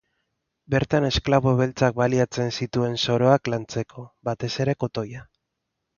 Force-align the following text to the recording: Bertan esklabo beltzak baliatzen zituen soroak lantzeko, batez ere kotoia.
Bertan 0.73 1.05
esklabo 1.09 1.53
beltzak 1.59 1.95
baliatzen 2.01 2.51
zituen 2.61 2.97
soroak 3.03 3.53
lantzeko, 3.55 4.07
batez 4.31 4.53
ere 4.65 4.77
kotoia. 4.87 5.27